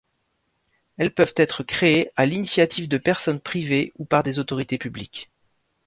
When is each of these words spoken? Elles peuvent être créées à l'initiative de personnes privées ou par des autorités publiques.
Elles 0.97 1.13
peuvent 1.13 1.35
être 1.37 1.61
créées 1.61 2.09
à 2.15 2.25
l'initiative 2.25 2.87
de 2.87 2.97
personnes 2.97 3.39
privées 3.39 3.93
ou 3.99 4.03
par 4.05 4.23
des 4.23 4.39
autorités 4.39 4.79
publiques. 4.79 5.29